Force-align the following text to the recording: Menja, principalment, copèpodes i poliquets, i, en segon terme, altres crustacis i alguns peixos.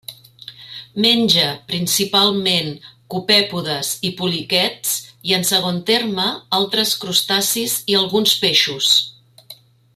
Menja, 1.03 1.43
principalment, 1.71 2.71
copèpodes 3.15 3.91
i 4.09 4.11
poliquets, 4.23 4.97
i, 5.13 5.37
en 5.39 5.47
segon 5.53 5.81
terme, 5.93 6.29
altres 6.61 6.97
crustacis 7.05 7.81
i 7.95 8.01
alguns 8.03 8.39
peixos. 8.47 8.93